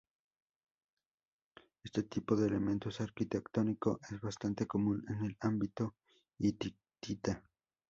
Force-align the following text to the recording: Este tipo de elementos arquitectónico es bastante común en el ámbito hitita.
Este 1.83 2.01
tipo 2.01 2.35
de 2.35 2.47
elementos 2.47 2.99
arquitectónico 3.01 3.99
es 4.09 4.19
bastante 4.19 4.65
común 4.65 5.05
en 5.07 5.25
el 5.25 5.37
ámbito 5.41 5.93
hitita. 6.39 7.43